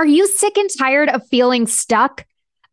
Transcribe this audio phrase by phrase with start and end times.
[0.00, 2.24] Are you sick and tired of feeling stuck?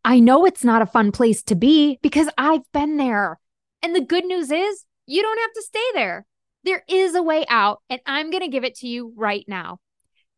[0.02, 3.38] I know it's not a fun place to be because I've been there.
[3.82, 6.24] And the good news is, you don't have to stay there.
[6.64, 9.78] There is a way out, and I'm going to give it to you right now.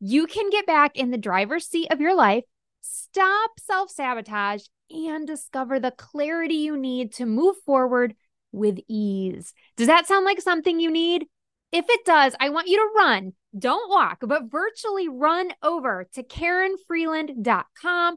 [0.01, 2.43] You can get back in the driver's seat of your life,
[2.81, 8.17] stop self sabotage, and discover the clarity you need to move forward
[8.51, 9.55] with ease.
[9.77, 11.27] Does that sound like something you need?
[11.71, 16.23] If it does, I want you to run, don't walk, but virtually run over to
[16.23, 18.17] KarinFreeland.com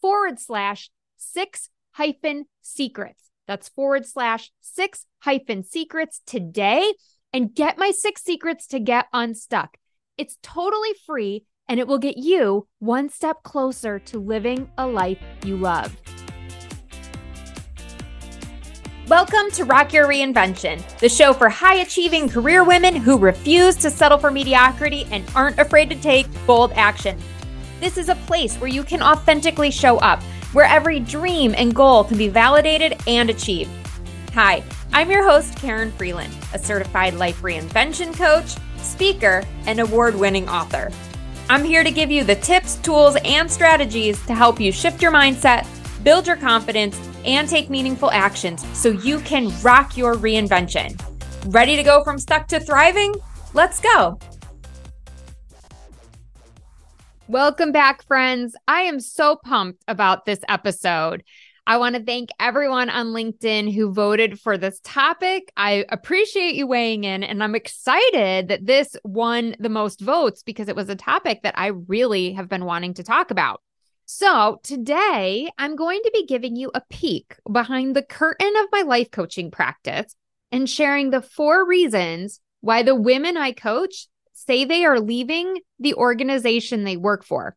[0.00, 3.30] forward slash six hyphen secrets.
[3.46, 6.94] That's forward slash six hyphen secrets today
[7.32, 9.76] and get my six secrets to get unstuck.
[10.16, 15.18] It's totally free and it will get you one step closer to living a life
[15.44, 15.96] you love.
[19.10, 23.90] Welcome to Rock Your Reinvention, the show for high achieving career women who refuse to
[23.90, 27.18] settle for mediocrity and aren't afraid to take bold action.
[27.80, 32.04] This is a place where you can authentically show up, where every dream and goal
[32.04, 33.72] can be validated and achieved.
[34.34, 34.62] Hi,
[34.92, 40.92] I'm your host, Karin Freeland, a certified life reinvention coach, speaker, and award winning author.
[41.48, 45.10] I'm here to give you the tips, tools, and strategies to help you shift your
[45.10, 45.66] mindset,
[46.04, 51.00] build your confidence, and take meaningful actions so you can rock your reinvention.
[51.52, 53.14] Ready to go from stuck to thriving?
[53.54, 54.18] Let's go.
[57.28, 58.56] Welcome back, friends.
[58.66, 61.22] I am so pumped about this episode.
[61.66, 65.52] I want to thank everyone on LinkedIn who voted for this topic.
[65.56, 70.68] I appreciate you weighing in, and I'm excited that this won the most votes because
[70.68, 73.62] it was a topic that I really have been wanting to talk about.
[74.12, 78.82] So, today I'm going to be giving you a peek behind the curtain of my
[78.82, 80.16] life coaching practice
[80.50, 85.94] and sharing the four reasons why the women I coach say they are leaving the
[85.94, 87.56] organization they work for,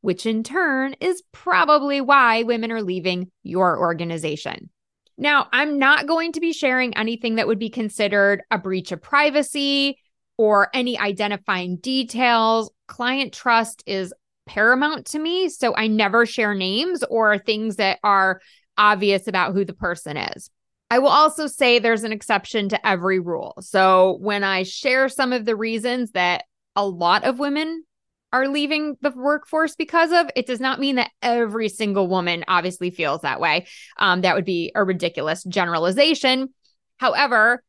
[0.00, 4.70] which in turn is probably why women are leaving your organization.
[5.16, 9.00] Now, I'm not going to be sharing anything that would be considered a breach of
[9.00, 10.00] privacy
[10.36, 12.72] or any identifying details.
[12.88, 14.12] Client trust is
[14.46, 15.48] paramount to me.
[15.48, 18.40] So I never share names or things that are
[18.76, 20.50] obvious about who the person is.
[20.90, 23.54] I will also say there's an exception to every rule.
[23.60, 26.44] So when I share some of the reasons that
[26.76, 27.84] a lot of women
[28.32, 32.90] are leaving the workforce because of, it does not mean that every single woman obviously
[32.90, 33.66] feels that way.
[33.96, 36.52] Um, that would be a ridiculous generalization.
[36.96, 37.62] However,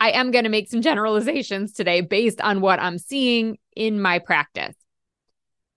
[0.00, 4.18] I am going to make some generalizations today based on what I'm seeing in my
[4.18, 4.74] practice.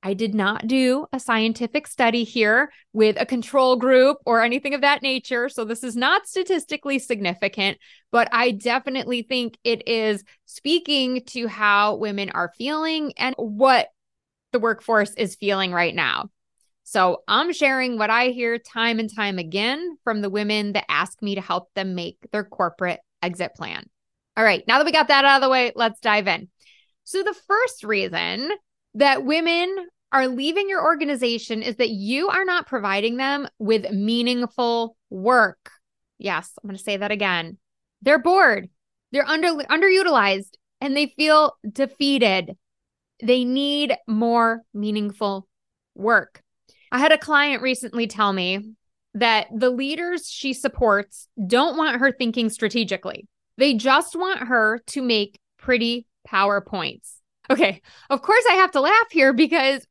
[0.04, 4.82] I did not do a scientific study here with a control group or anything of
[4.82, 5.48] that nature.
[5.48, 7.78] So this is not statistically significant,
[8.12, 13.90] but I definitely think it is speaking to how women are feeling and what
[14.52, 16.30] the workforce is feeling right now.
[16.84, 21.22] So I'm sharing what I hear time and time again from the women that ask
[21.22, 23.86] me to help them make their corporate exit plan.
[24.36, 26.50] All right, now that we got that out of the way, let's dive in.
[27.04, 28.50] So the first reason
[28.96, 34.98] that women are leaving your organization is that you are not providing them with meaningful
[35.10, 35.72] work.
[36.18, 37.58] Yes, I'm going to say that again.
[38.02, 38.70] They're bored,
[39.12, 42.58] they're under underutilized, and they feel defeated.
[43.24, 45.48] They need more meaningful
[45.96, 46.42] work.
[46.92, 48.74] I had a client recently tell me
[49.14, 53.28] that the leaders she supports don't want her thinking strategically.
[53.58, 57.21] They just want her to make pretty PowerPoints.
[57.52, 59.86] Okay, of course, I have to laugh here because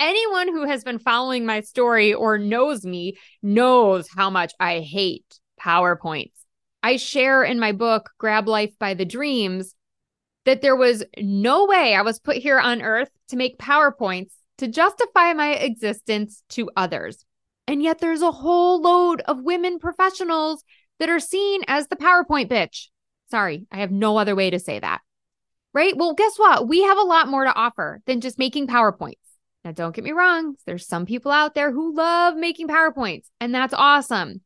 [0.00, 5.38] anyone who has been following my story or knows me knows how much I hate
[5.62, 6.32] PowerPoints.
[6.82, 9.76] I share in my book, Grab Life by the Dreams,
[10.44, 14.66] that there was no way I was put here on earth to make PowerPoints to
[14.66, 17.24] justify my existence to others.
[17.68, 20.64] And yet there's a whole load of women professionals
[20.98, 22.88] that are seen as the PowerPoint bitch.
[23.30, 25.00] Sorry, I have no other way to say that
[25.74, 25.96] right?
[25.96, 26.68] Well, guess what?
[26.68, 29.18] We have a lot more to offer than just making PowerPoints.
[29.64, 33.54] Now, don't get me wrong, there's some people out there who love making PowerPoints, and
[33.54, 34.42] that's awesome.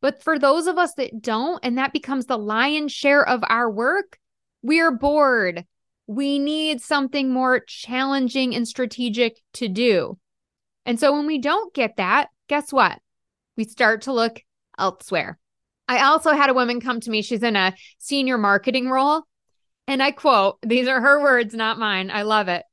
[0.00, 3.70] But for those of us that don't, and that becomes the lion's share of our
[3.70, 4.18] work,
[4.62, 5.64] we're bored.
[6.06, 10.18] We need something more challenging and strategic to do.
[10.84, 12.98] And so when we don't get that, guess what?
[13.56, 14.40] We start to look
[14.78, 15.38] elsewhere.
[15.88, 17.22] I also had a woman come to me.
[17.22, 19.24] She's in a senior marketing role.
[19.88, 22.10] And I quote, these are her words, not mine.
[22.10, 22.64] I love it.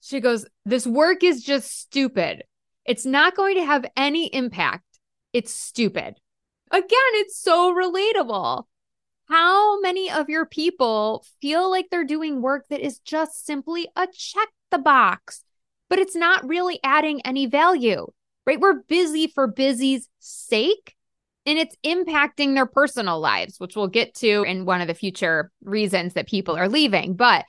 [0.00, 2.44] She goes, This work is just stupid.
[2.84, 4.84] It's not going to have any impact.
[5.32, 6.16] It's stupid.
[6.70, 8.64] Again, it's so relatable.
[9.28, 14.06] How many of your people feel like they're doing work that is just simply a
[14.12, 15.44] check the box,
[15.88, 18.06] but it's not really adding any value,
[18.46, 18.60] right?
[18.60, 20.96] We're busy for busy's sake
[21.44, 25.50] and it's impacting their personal lives, which we'll get to in one of the future
[25.62, 27.14] reasons that people are leaving.
[27.14, 27.44] But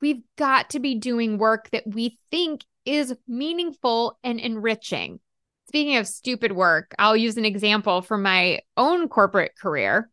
[0.00, 5.20] we've got to be doing work that we think is meaningful and enriching.
[5.68, 10.10] Speaking of stupid work, I'll use an example from my own corporate career.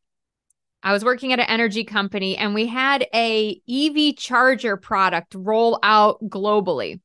[0.84, 5.77] I was working at an energy company and we had a EV charger product roll
[5.84, 7.00] out globally.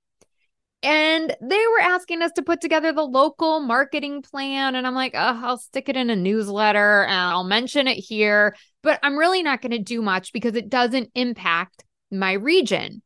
[0.83, 4.75] And they were asking us to put together the local marketing plan.
[4.75, 8.55] And I'm like, oh, I'll stick it in a newsletter and I'll mention it here.
[8.83, 13.03] But I'm really not going to do much because it doesn't impact my region.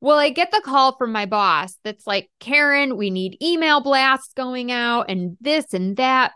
[0.00, 4.34] Well, I get the call from my boss that's like, Karin, we need email blasts
[4.34, 6.32] going out and this and that.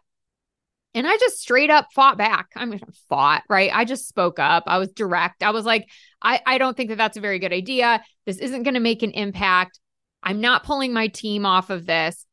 [0.94, 2.46] And I just straight up fought back.
[2.56, 2.80] I mean,
[3.10, 3.70] fought, right?
[3.72, 4.64] I just spoke up.
[4.66, 5.42] I was direct.
[5.42, 5.86] I was like,
[6.22, 8.02] I, I don't think that that's a very good idea.
[8.24, 9.78] This isn't going to make an impact.
[10.22, 12.26] I'm not pulling my team off of this.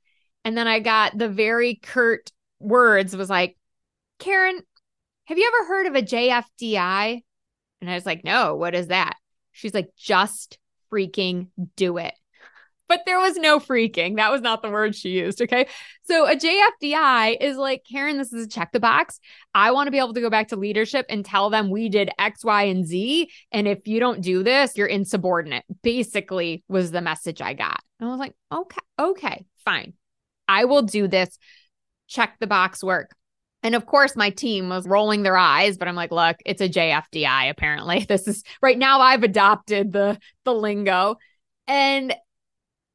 [0.43, 3.57] And then I got the very curt words was like,
[4.19, 4.59] Karin,
[5.25, 7.21] have you ever heard of a JFDI?
[7.81, 9.15] And I was like, no, what is that?
[9.51, 10.57] She's like, just
[10.91, 12.13] freaking do it.
[13.06, 14.18] There was no freaking.
[14.18, 15.42] That was not the word she used.
[15.42, 15.68] Okay.
[16.04, 19.19] So a JFDI is like, Karin, this is a check the box.
[19.54, 22.10] I want to be able to go back to leadership and tell them we did
[22.19, 23.30] X, Y, and Z.
[23.52, 27.81] And if you don't do this, you're insubordinate, basically, was the message I got.
[28.00, 29.94] And I was like, okay, okay, fine.
[30.48, 31.38] I will do this.
[32.07, 33.16] Check the box work.
[33.66, 36.69] And of course, my team was rolling their eyes, but I'm like, look, it's a
[36.69, 38.06] JFDI, apparently.
[38.07, 41.16] This is right now I've adopted the the lingo.
[41.68, 42.16] And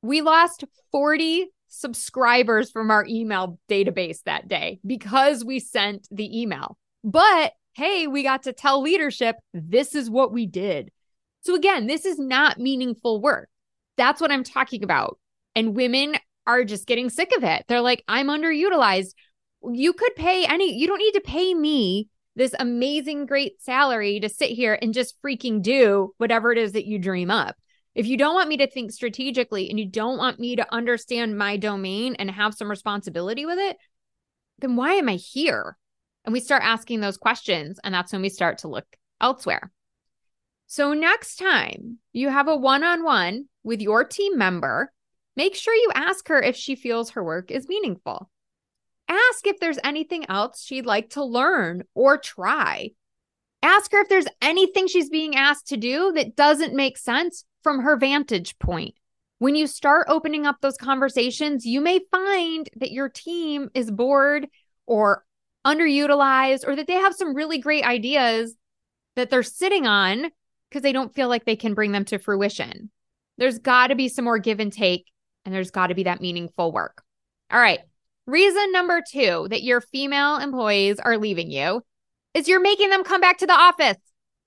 [0.03, 6.77] we lost 40 subscribers from our email database that day because we sent the email.
[7.05, 10.91] But hey, we got to tell leadership this is what we did.
[11.43, 13.49] So again, this is not meaningful work.
[13.97, 15.19] That's what I'm talking about.
[15.55, 16.17] And women
[16.47, 17.65] are just getting sick of it.
[17.69, 19.15] They're like, I'm underutilized
[19.73, 24.29] you could pay any, you don't need to pay me this amazing, great salary to
[24.29, 27.57] sit here and just freaking do whatever it is that you dream up.
[27.95, 31.37] If you don't want me to think strategically and you don't want me to understand
[31.37, 33.77] my domain and have some responsibility with it,
[34.59, 35.77] then why am I here?
[36.25, 37.81] And we start asking those questions.
[37.83, 38.87] And that's when we start to look
[39.21, 39.73] elsewhere.
[40.67, 44.93] So, next time you have a one on one with your team member,
[45.35, 48.31] make sure you ask her if she feels her work is meaningful
[49.11, 52.91] ask if there's anything else she'd like to learn or try.
[53.63, 57.81] Ask her if there's anything she's being asked to do that doesn't make sense from
[57.81, 58.95] her vantage point.
[59.39, 64.47] When you start opening up those conversations, you may find that your team is bored
[64.87, 65.25] or
[65.67, 68.55] underutilized or that they have some really great ideas
[69.17, 70.31] that they're sitting on
[70.69, 72.91] because they don't feel like they can bring them to fruition.
[73.39, 75.07] There's got to be some more give and take,
[75.45, 77.03] and there's got to be that meaningful work.
[77.51, 77.81] All right.
[78.27, 81.83] Reason number two that your female employees are leaving you
[82.35, 83.97] is you're making them come back to the office.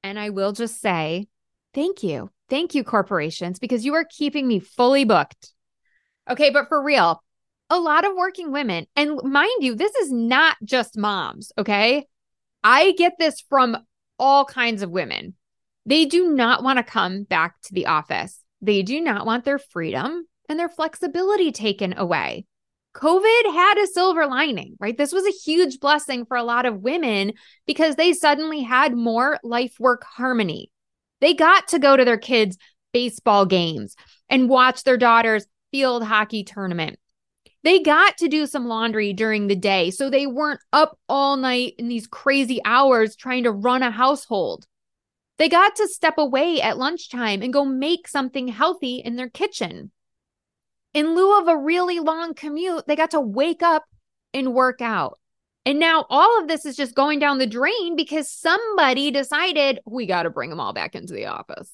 [0.03, 1.27] And I will just say,
[1.73, 2.29] thank you.
[2.49, 5.53] Thank you, corporations, because you are keeping me fully booked.
[6.29, 7.23] Okay, but for real,
[7.69, 12.05] a lot of working women, and mind you, this is not just moms, okay?
[12.63, 13.77] I get this from
[14.19, 15.35] all kinds of women.
[15.85, 18.39] They do not want to come back to the office.
[18.61, 22.45] They do not want their freedom and their flexibility taken away.
[22.95, 24.95] COVID had a silver lining, right?
[24.95, 27.33] This was a huge blessing for a lot of women
[27.65, 30.69] because they suddenly had more life work harmony.
[31.23, 32.57] They got to go to their kids'
[32.91, 33.95] baseball games
[34.29, 36.99] and watch their daughter's field hockey tournament.
[37.63, 41.75] They got to do some laundry during the day so they weren't up all night
[41.79, 44.67] in these crazy hours trying to run a household.
[45.39, 49.91] They got to step away at lunchtime and go make something healthy in their kitchen
[50.93, 53.83] in lieu of a really long commute, they got to wake up
[54.33, 55.19] and work out.
[55.65, 60.05] And now all of this is just going down the drain because somebody decided we
[60.05, 61.71] got to bring them all back into the office.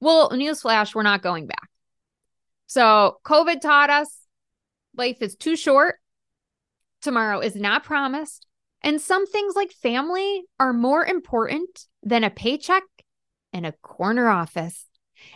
[0.00, 1.70] Well, newsflash, we're not going back.
[2.66, 4.24] So, COVID taught us
[4.96, 5.96] life is too short.
[7.02, 8.46] Tomorrow is not promised.
[8.82, 12.82] And some things like family are more important than a paycheck
[13.52, 14.86] and a corner office.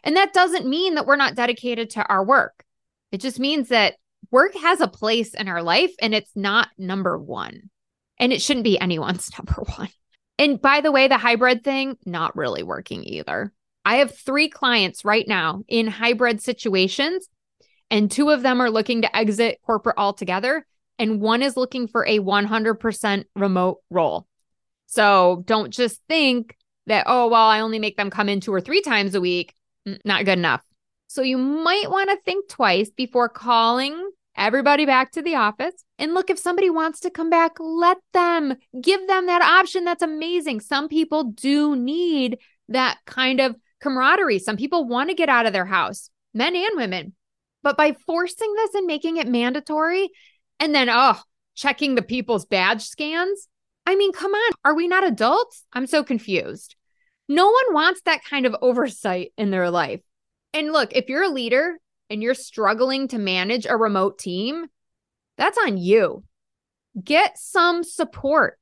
[0.04, 2.64] And that doesn't mean that we're not dedicated to our work.
[3.10, 3.94] It just means that
[4.30, 7.70] work has a place in our life and it's not number one.
[8.18, 9.90] And it shouldn't be anyone's number one.
[10.38, 13.52] And by the way, the hybrid thing, not really working either.
[13.84, 17.28] I have three clients right now in hybrid situations,
[17.90, 20.66] and two of them are looking to exit corporate altogether,
[20.98, 24.26] and one is looking for a 100% remote role.
[24.86, 26.56] So don't just think
[26.86, 29.54] that, oh, well, I only make them come in two or three times a week.
[30.04, 30.62] Not good enough.
[31.06, 36.14] So you might want to think twice before calling everybody back to the office and
[36.14, 39.84] look if somebody wants to come back, let them give them that option.
[39.84, 40.60] That's amazing.
[40.60, 44.38] Some people do need that kind of camaraderie.
[44.38, 47.14] Some people want to get out of their house, men and women.
[47.62, 50.08] But by forcing this and making it mandatory,
[50.60, 51.20] and then, oh,
[51.54, 53.48] checking the people's badge scans,
[53.84, 55.64] I mean, come on, are we not adults?
[55.72, 56.76] I'm so confused.
[57.28, 60.00] No one wants that kind of oversight in their life.
[60.54, 61.78] And look, if you're a leader
[62.10, 64.66] and you're struggling to manage a remote team,
[65.36, 66.24] that's on you.
[67.02, 68.58] Get some support.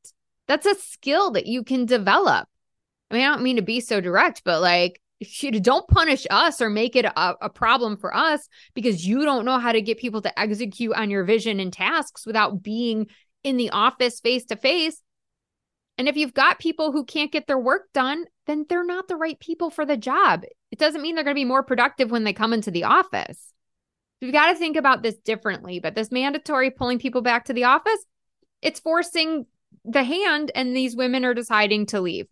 [0.48, 2.48] That's a skill that you can develop.
[3.10, 5.00] I mean, I don't mean to be so direct, but like,
[5.62, 9.58] don't punish us or make it a, a, problem for us because you don't know
[9.58, 13.06] how to get people to execute on your vision and tasks without being
[13.42, 15.00] in the office face to face.
[15.96, 19.16] And if you've got people who can't get their work done, then they're not the
[19.16, 20.44] right people for the job.
[20.70, 23.52] It doesn't mean they're going to be more productive when they come into the office.
[24.22, 25.80] We've got to think about this differently.
[25.80, 28.04] But this mandatory pulling people back to the office,
[28.62, 29.46] it's forcing
[29.84, 32.26] the hand, and these women are deciding to leave.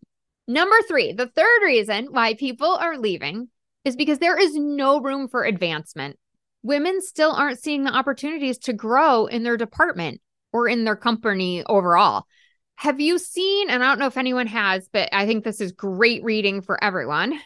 [0.47, 3.49] Number three, the third reason why people are leaving
[3.85, 6.19] is because there is no room for advancement.
[6.63, 10.21] Women still aren't seeing the opportunities to grow in their department
[10.53, 12.25] or in their company overall.
[12.77, 15.73] Have you seen, and I don't know if anyone has, but I think this is
[15.73, 17.39] great reading for everyone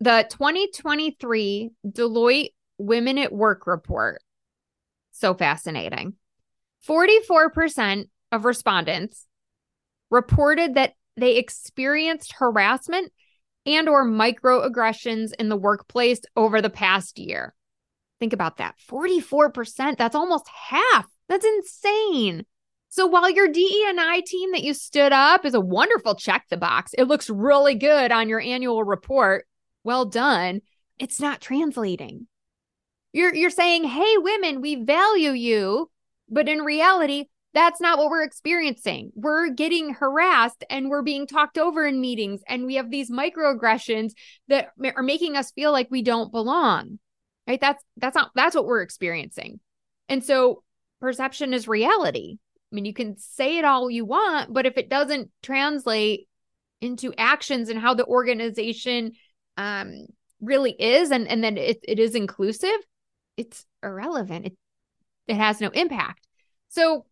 [0.00, 4.22] the 2023 Deloitte Women at Work report.
[5.12, 6.14] So fascinating.
[6.86, 9.26] 44% of respondents
[10.10, 13.12] reported that they experienced harassment
[13.64, 17.54] and or microaggressions in the workplace over the past year.
[18.20, 18.76] Think about that.
[18.88, 21.06] 44%, that's almost half.
[21.28, 22.44] That's insane.
[22.96, 26.94] So while your DE&I team that you stood up is a wonderful check the box,
[26.96, 29.46] it looks really good on your annual report.
[29.84, 30.62] Well done.
[30.98, 32.26] It's not translating.
[33.12, 35.90] You're you're saying, "Hey women, we value you."
[36.30, 39.12] But in reality, that's not what we're experiencing.
[39.14, 44.12] We're getting harassed and we're being talked over in meetings and we have these microaggressions
[44.48, 46.98] that are making us feel like we don't belong.
[47.46, 47.60] Right?
[47.60, 49.60] That's that's not that's what we're experiencing.
[50.08, 50.62] And so
[50.98, 52.38] perception is reality.
[52.72, 56.28] I mean, you can say it all you want, but if it doesn't translate
[56.80, 59.12] into actions and how the organization
[59.56, 60.06] um,
[60.40, 62.76] really is and, and then it, it is inclusive,
[63.36, 64.46] it's irrelevant.
[64.46, 64.56] It,
[65.28, 66.26] it has no impact.
[66.68, 67.06] So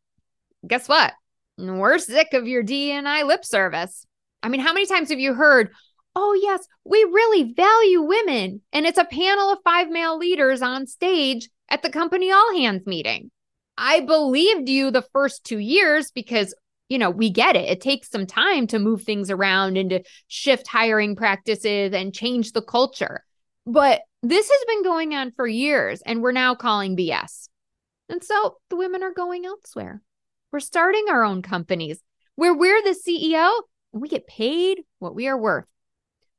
[0.67, 1.13] guess what?
[1.57, 4.07] We're sick of your DNI lip service.
[4.43, 5.71] I mean, how many times have you heard,
[6.15, 8.61] oh, yes, we really value women?
[8.73, 12.87] And it's a panel of five male leaders on stage at the company all hands
[12.87, 13.31] meeting.
[13.77, 16.55] I believed you the first two years because,
[16.89, 17.69] you know, we get it.
[17.69, 22.53] It takes some time to move things around and to shift hiring practices and change
[22.53, 23.25] the culture.
[23.67, 27.49] But this has been going on for years and we're now calling BS.
[28.09, 30.03] And so the women are going elsewhere.
[30.53, 32.01] We're starting our own companies
[32.37, 33.51] where we're the CEO
[33.93, 35.67] and we get paid what we are worth.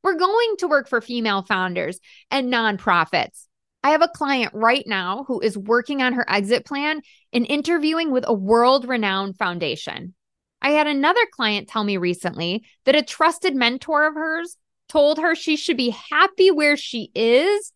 [0.04, 2.00] We're going to work for female founders
[2.30, 3.48] and nonprofits
[3.86, 8.10] I have a client right now who is working on her exit plan and interviewing
[8.10, 10.16] with a world renowned foundation.
[10.60, 14.58] I had another client tell me recently that a trusted mentor of hers
[14.90, 17.72] told her she should be happy where she is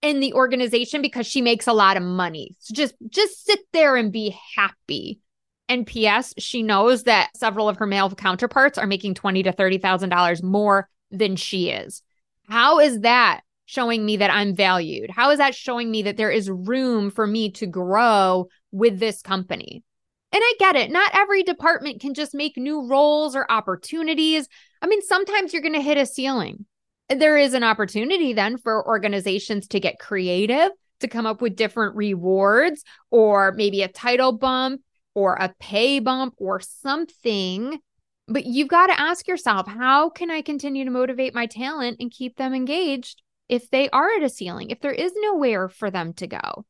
[0.00, 2.56] in the organization because she makes a lot of money.
[2.58, 5.20] So just just sit there and be happy.
[5.68, 9.76] And PS, she knows that several of her male counterparts are making twenty to thirty
[9.76, 12.00] thousand dollars more than she is.
[12.48, 15.10] How is that showing me that I'm valued?
[15.10, 19.22] How is that showing me that there is room for me to grow with this
[19.22, 19.82] company?
[20.30, 20.90] And I get it.
[20.90, 24.46] Not every department can just make new roles or opportunities.
[24.82, 26.66] I mean, sometimes you're going to hit a ceiling.
[27.08, 31.96] There is an opportunity then for organizations to get creative, to come up with different
[31.96, 34.82] rewards, or maybe a title bump
[35.14, 37.78] or a pay bump or something.
[38.28, 42.10] But you've got to ask yourself, how can I continue to motivate my talent and
[42.10, 43.22] keep them engaged
[43.52, 46.64] if they are at a ceiling, if there is nowhere for them to go.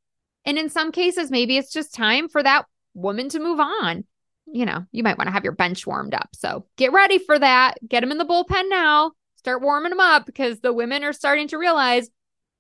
[0.45, 4.03] And in some cases, maybe it's just time for that woman to move on.
[4.47, 6.31] You know, you might want to have your bench warmed up.
[6.35, 7.75] So get ready for that.
[7.87, 9.13] Get them in the bullpen now.
[9.37, 12.11] Start warming them up because the women are starting to realize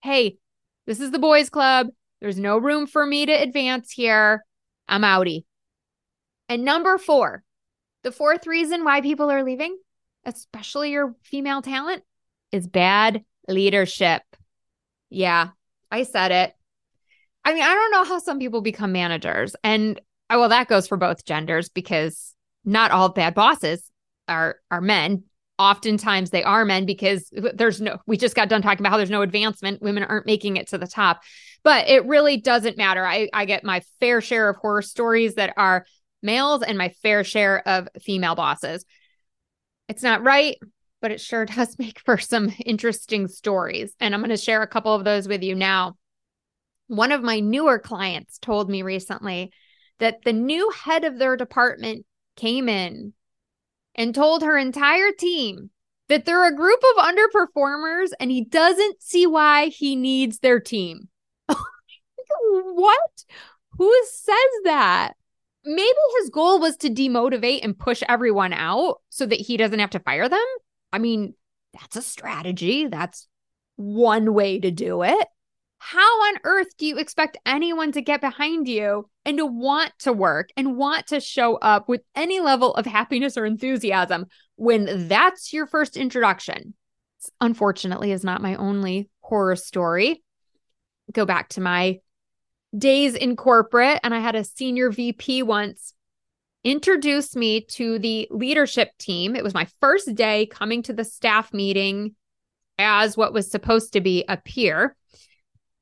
[0.04, 0.36] hey,
[0.86, 1.88] this is the boys' club.
[2.20, 4.44] There's no room for me to advance here.
[4.88, 5.42] I'm outie.
[6.48, 7.42] And number four,
[8.04, 9.76] the fourth reason why people are leaving,
[10.24, 12.04] especially your female talent,
[12.52, 14.22] is bad leadership.
[15.10, 15.48] Yeah,
[15.90, 16.54] I said it.
[17.44, 19.56] I mean, I don't know how some people become managers.
[19.64, 19.98] And
[20.30, 22.34] uh, well, that goes for both genders because
[22.64, 23.90] not all bad bosses
[24.28, 25.24] are are men.
[25.58, 29.10] oftentimes they are men because there's no we just got done talking about how there's
[29.10, 31.20] no advancement women aren't making it to the top
[31.64, 35.52] but it really doesn't matter i i get my fair share of horror stories that
[35.56, 35.84] are
[36.22, 38.84] males and my fair share of female bosses
[39.88, 40.56] it's not right
[41.02, 44.66] but it sure does make for some interesting stories and i'm going to share a
[44.66, 45.96] couple of those with you now
[46.86, 49.52] one of my newer clients told me recently
[49.98, 52.04] that the new head of their department
[52.36, 53.12] came in
[53.94, 55.70] and told her entire team
[56.08, 61.08] that they're a group of underperformers and he doesn't see why he needs their team.
[61.48, 63.24] what?
[63.78, 65.12] Who says that?
[65.64, 69.90] Maybe his goal was to demotivate and push everyone out so that he doesn't have
[69.90, 70.44] to fire them.
[70.92, 71.34] I mean,
[71.72, 72.86] that's a strategy.
[72.86, 73.26] That's
[73.76, 75.28] one way to do it.
[75.78, 80.12] How on earth do you expect anyone to get behind you and to want to
[80.12, 85.52] work and want to show up with any level of happiness or enthusiasm when that's
[85.52, 86.74] your first introduction?
[87.40, 90.22] Unfortunately, is not my only horror story.
[91.12, 91.98] Go back to my
[92.76, 95.94] days in corporate, and I had a senior VP once
[96.64, 99.34] introduce me to the leadership team.
[99.34, 102.14] It was my first day coming to the staff meeting
[102.78, 104.96] as what was supposed to be a peer.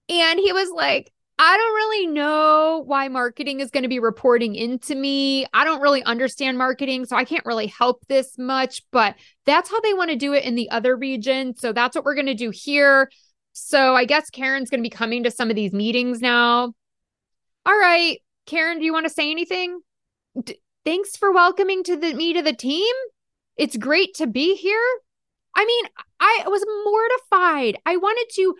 [0.09, 4.55] And he was like, I don't really know why marketing is going to be reporting
[4.55, 5.47] into me.
[5.55, 9.15] I don't really understand marketing, so I can't really help this much, but
[9.47, 11.57] that's how they want to do it in the other region.
[11.57, 13.11] So that's what we're going to do here.
[13.53, 16.75] So I guess Karin's going to be coming to some of these meetings now.
[17.65, 19.81] All right, Karin, do you want to say anything?
[20.45, 20.61] D-
[20.91, 22.93] thanks for welcoming to the me to the team.
[23.57, 24.83] It's great to be here.
[25.55, 25.85] I mean,
[26.19, 27.79] I was mortified.
[27.87, 28.57] I wanted to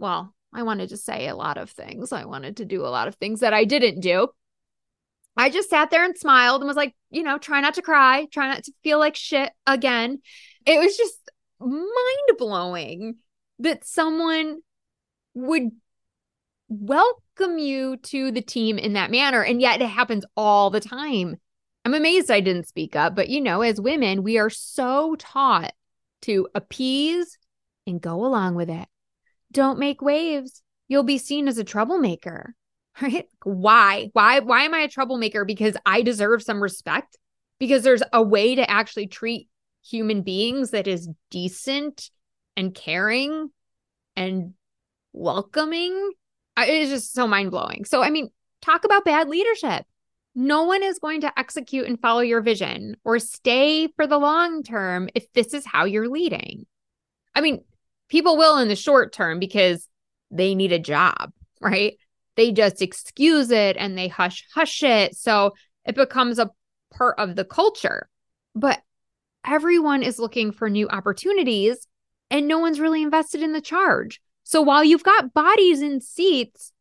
[0.00, 2.10] well, I wanted to say a lot of things.
[2.10, 4.26] I wanted to do a lot of things that I didn't do.
[5.36, 8.26] I just sat there and smiled and was like, you know, try not to cry,
[8.32, 10.20] try not to feel like shit again.
[10.66, 11.30] It was just
[11.60, 13.18] mind blowing
[13.60, 14.62] that someone
[15.34, 15.70] would
[16.68, 19.44] welcome you to the team in that manner.
[19.44, 21.36] And yet it happens all the time.
[21.88, 25.72] I'm amazed I didn't speak up, but you know, as women, we are so taught
[26.22, 27.38] to appease
[27.86, 28.86] and go along with it
[29.52, 30.62] don't make waves.
[30.88, 32.54] You'll be seen as a troublemaker.
[33.00, 33.28] Right?
[33.44, 34.10] Why?
[34.12, 37.16] Why why am I a troublemaker because I deserve some respect?
[37.60, 39.48] Because there's a way to actually treat
[39.86, 42.10] human beings that is decent
[42.56, 43.50] and caring
[44.16, 44.54] and
[45.12, 46.10] welcoming.
[46.58, 47.84] It's just so mind-blowing.
[47.84, 48.30] So I mean,
[48.62, 49.86] talk about bad leadership.
[50.34, 54.62] No one is going to execute and follow your vision or stay for the long
[54.62, 56.66] term if this is how you're leading.
[57.34, 57.64] I mean,
[58.08, 59.88] people will in the short term because
[60.30, 61.96] they need a job, right?
[62.36, 65.16] They just excuse it and they hush hush it.
[65.16, 66.50] So it becomes a
[66.92, 68.08] part of the culture.
[68.54, 68.80] But
[69.46, 71.86] everyone is looking for new opportunities
[72.30, 74.20] and no one's really invested in the charge.
[74.44, 76.72] So while you've got bodies in seats,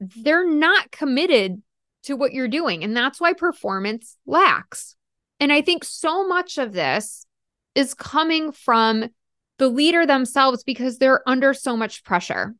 [0.00, 1.62] they're not committed
[2.06, 2.82] to what you're doing.
[2.82, 4.96] And that's why performance lacks.
[5.38, 7.26] And I think so much of this
[7.74, 9.10] is coming from
[9.58, 12.54] the leader themselves because they're under so much pressure.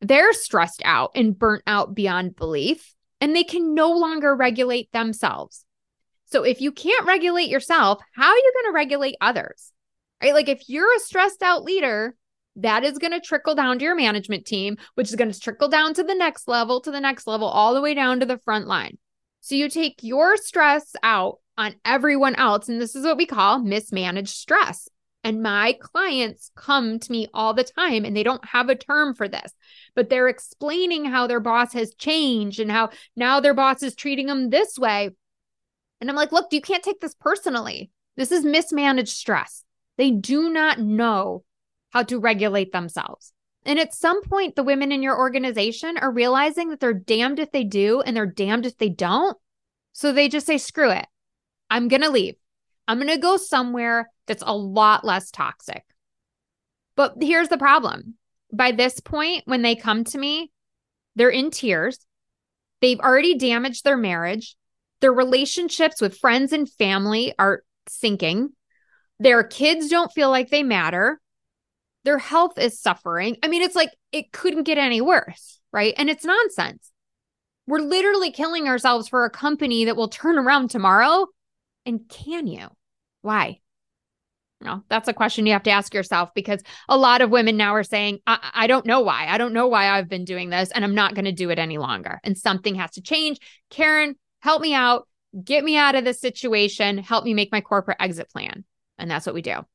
[0.00, 5.64] They're stressed out and burnt out beyond belief, and they can no longer regulate themselves.
[6.26, 9.72] So, if you can't regulate yourself, how are you going to regulate others?
[10.22, 10.34] Right?
[10.34, 12.14] Like, if you're a stressed out leader,
[12.56, 15.68] that is going to trickle down to your management team, which is going to trickle
[15.68, 18.38] down to the next level, to the next level, all the way down to the
[18.38, 18.98] front line.
[19.40, 22.68] So, you take your stress out on everyone else.
[22.68, 24.88] And this is what we call mismanaged stress.
[25.24, 29.14] And my clients come to me all the time and they don't have a term
[29.14, 29.52] for this,
[29.96, 34.26] but they're explaining how their boss has changed and how now their boss is treating
[34.26, 35.10] them this way.
[36.00, 37.90] And I'm like, look, you can't take this personally.
[38.16, 39.64] This is mismanaged stress.
[39.98, 41.42] They do not know
[41.90, 43.32] how to regulate themselves.
[43.64, 47.50] And at some point, the women in your organization are realizing that they're damned if
[47.50, 49.36] they do and they're damned if they don't.
[49.92, 51.06] So they just say, screw it.
[51.68, 52.36] I'm going to leave.
[52.86, 55.82] I'm going to go somewhere that's a lot less toxic.
[56.94, 58.14] But here's the problem
[58.52, 60.52] by this point, when they come to me,
[61.16, 61.98] they're in tears.
[62.80, 64.56] They've already damaged their marriage.
[65.00, 68.50] Their relationships with friends and family are sinking.
[69.18, 71.20] Their kids don't feel like they matter.
[72.06, 73.36] Their health is suffering.
[73.42, 75.92] I mean, it's like it couldn't get any worse, right?
[75.98, 76.92] And it's nonsense.
[77.66, 81.26] We're literally killing ourselves for a company that will turn around tomorrow.
[81.84, 82.68] And can you?
[83.22, 83.58] Why?
[84.60, 87.74] No, that's a question you have to ask yourself because a lot of women now
[87.74, 89.26] are saying, I, I don't know why.
[89.26, 91.58] I don't know why I've been doing this and I'm not going to do it
[91.58, 92.20] any longer.
[92.22, 93.40] And something has to change.
[93.68, 95.08] Karin, help me out.
[95.42, 96.98] Get me out of this situation.
[96.98, 98.62] Help me make my corporate exit plan.
[98.96, 99.66] And that's what we do.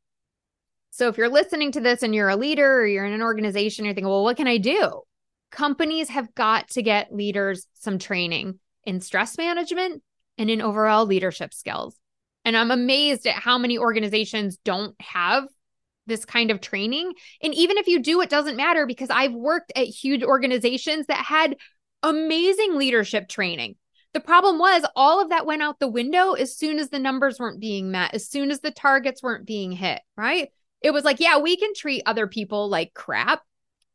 [0.92, 3.86] So if you're listening to this and you're a leader or you're in an organization,
[3.86, 5.02] you're thinking, well, what can I do?
[5.50, 10.04] Companies have got to get leaders some training in stress management
[10.38, 11.98] and in overall leadership skills.
[12.44, 15.46] And I'm amazed at how many organizations don't have
[16.08, 17.14] this kind of training.
[17.42, 21.24] And even if you do, it doesn't matter because I've worked at huge organizations that
[21.26, 21.56] had
[22.04, 23.76] amazing leadership training.
[24.14, 27.40] The problem was all of that went out the window as soon as the numbers
[27.40, 30.50] weren't being met, as soon as the targets weren't being hit, right?
[30.82, 33.42] It was like, yeah, we can treat other people like crap.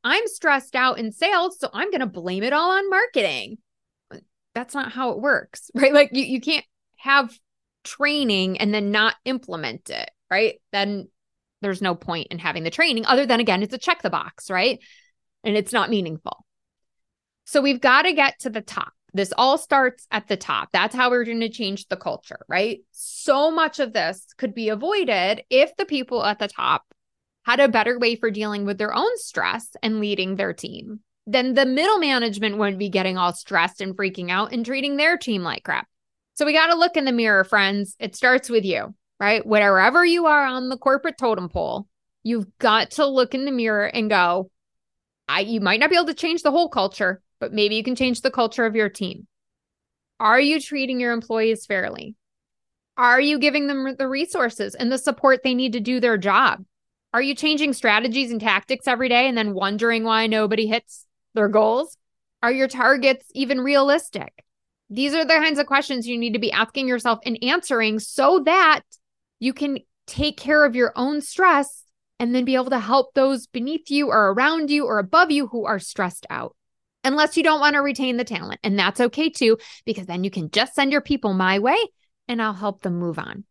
[0.05, 3.59] I'm stressed out in sales, so I'm going to blame it all on marketing.
[4.55, 5.93] That's not how it works, right?
[5.93, 6.65] Like you you can't
[6.97, 7.37] have
[7.85, 10.61] training and then not implement it, right?
[10.73, 11.09] Then
[11.63, 14.51] there's no point in having the training other than again, it's a check the box,
[14.51, 14.79] right?
[15.45, 16.45] And it's not meaningful.
[17.45, 18.93] So we've got to get to the top.
[19.17, 20.69] This all starts at the top.
[20.75, 22.81] That's how we're going to change the culture, right?
[22.93, 26.85] So much of this could be avoided if the people at the top
[27.47, 31.01] had a better way for dealing with their own stress and leading their team.
[31.27, 35.17] Then the middle management wouldn't be getting all stressed and freaking out and treating their
[35.17, 35.89] team like crap.
[36.35, 37.97] So we got to look in the mirror, friends.
[37.99, 39.47] It starts with you, right?
[39.47, 41.89] Wherever you are on the corporate totem pole,
[42.23, 44.51] you've got to look in the mirror and go,
[45.27, 47.97] I you might not be able to change the whole culture, but maybe you can
[47.97, 49.27] change the culture of your team.
[50.19, 52.15] Are you treating your employees fairly?
[52.97, 56.65] Are you giving them the resources and the support they need to do their job?
[57.13, 61.49] Are you changing strategies and tactics every day and then wondering why nobody hits their
[61.49, 61.97] goals?
[62.43, 64.45] Are your targets even realistic?
[64.89, 68.41] These are the kinds of questions you need to be asking yourself and answering so
[68.45, 68.83] that
[69.41, 71.85] you can take care of your own stress
[72.19, 75.49] and then be able to help those beneath you or around you or above you
[75.49, 76.57] who are stressed out
[77.07, 78.61] unless you don't want to retain the talent.
[78.63, 81.79] And that's okay too, because then you can just send your people my way
[82.29, 83.45] and I'll help them move on.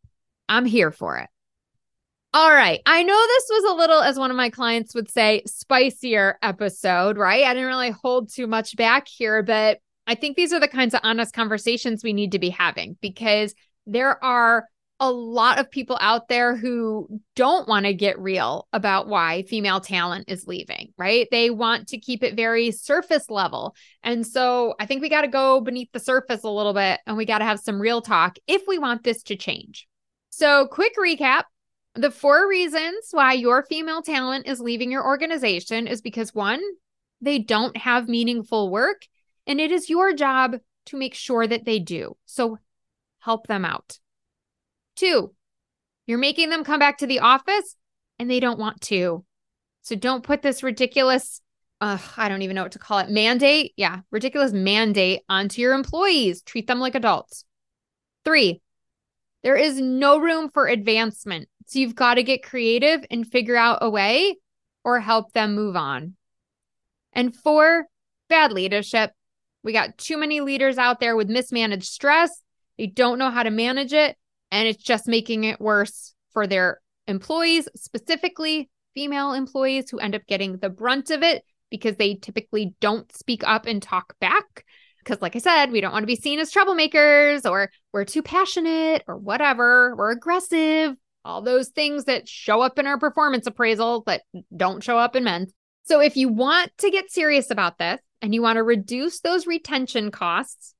[0.50, 1.30] I'm here for it.
[2.34, 2.82] All right.
[2.86, 7.18] I know this was a little, as one of my clients would say, spicier episode,
[7.18, 7.46] right?
[7.46, 10.94] I didn't really hold too much back here, but I think these are the kinds
[10.94, 13.56] of honest conversations we need to be having because
[13.88, 14.68] there are
[15.00, 19.82] a lot of people out there who don't want to get real about why female
[19.82, 21.28] talent is leaving, right?
[21.32, 23.76] They want to keep it very surface level.
[24.04, 27.18] And so I think we got to go beneath the surface a little bit and
[27.18, 29.88] we got to have some real talk if we want this to change.
[30.30, 31.44] So, quick recap
[31.96, 36.62] the four reasons why your female talent is leaving your organization is because one,
[37.22, 39.04] they don't have meaningful work,
[39.48, 42.18] and it is your job to make sure that they do.
[42.26, 42.60] So,
[43.20, 43.98] help them out.
[44.96, 45.34] Two,
[46.08, 47.76] you're making them come back to the office
[48.20, 49.26] and they don't want to.
[49.82, 51.42] So don't put this ridiculous,
[51.82, 53.74] uh, I don't even know what to call it, mandate.
[53.76, 56.42] Yeah, ridiculous mandate onto your employees.
[56.42, 57.46] Treat them like adults.
[58.24, 58.62] Three,
[59.44, 61.50] there is no room for advancement.
[61.68, 64.38] So you've got to get creative and figure out a way
[64.84, 66.16] or help them move on.
[67.14, 67.86] And four,
[68.30, 69.12] bad leadership.
[69.64, 72.42] We got too many leaders out there with mismanaged stress.
[72.78, 74.16] They don't know how to manage it
[74.52, 80.26] and it's just making it worse for their employees, specifically female employees who end up
[80.28, 84.66] getting the brunt of it because they typically don't speak up and talk back.
[85.00, 88.24] Because, like I said, we don't want to be seen as troublemakers or we're too
[88.24, 94.04] passionate or whatever, we're aggressive, all those things that show up in our performance appraisal
[94.08, 94.24] that
[94.56, 95.54] don't show up in men's.
[95.84, 99.46] So, if you want to get serious about this and you want to reduce those
[99.46, 100.74] retention costs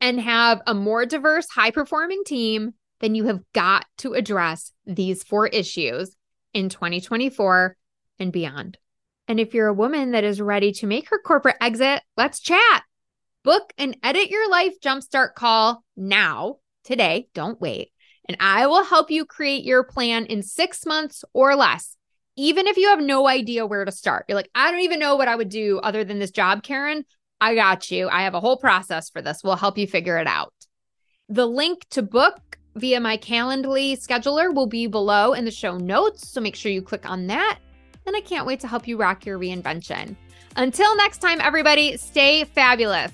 [0.00, 5.22] and have a more diverse, high performing team, then you have got to address these
[5.24, 6.16] four issues
[6.54, 7.76] in 2024
[8.18, 8.78] and beyond.
[9.26, 12.82] And if you're a woman that is ready to make her corporate exit, let's chat.
[13.42, 17.28] Book an Edit Your Life Jumpstart call now, today.
[17.34, 17.90] Don't wait.
[18.28, 21.96] And I will help you create your plan in six months or less.
[22.36, 25.16] Even if you have no idea where to start, you're like, I don't even know
[25.16, 27.04] what I would do other than this job, Karin.
[27.40, 28.08] I got you.
[28.08, 29.42] I have a whole process for this.
[29.42, 30.52] We'll help you figure it out.
[31.28, 36.28] The link to book via my Calendly scheduler will be below in the show notes.
[36.28, 37.58] So make sure you click on that.
[38.06, 40.16] And I can't wait to help you rock your reinvention.
[40.56, 43.12] Until next time, everybody, stay fabulous.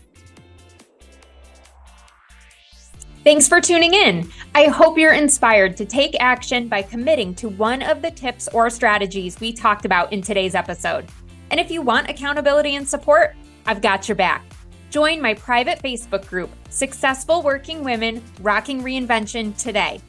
[3.25, 4.31] Thanks for tuning in.
[4.55, 8.71] I hope you're inspired to take action by committing to one of the tips or
[8.71, 11.07] strategies we talked about in today's episode.
[11.51, 13.35] And if you want accountability and support,
[13.67, 14.46] I've got your back.
[14.91, 20.01] Join my private Facebook group, Successful Working Women Rocking Reinvention Today.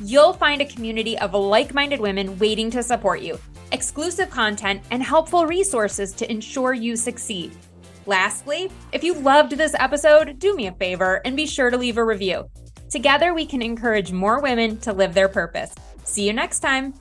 [0.00, 3.38] You'll find a community of like minded women waiting to support you,
[3.72, 7.56] exclusive content, and helpful resources to ensure you succeed.
[8.04, 11.96] Lastly, if you loved this episode, do me a favor and be sure to leave
[11.96, 12.48] a review.
[12.90, 15.74] Together, we can encourage more women to live their purpose.
[16.04, 16.94] See you next time.